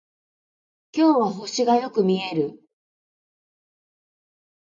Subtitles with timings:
[0.93, 2.59] 今日は星がよく見える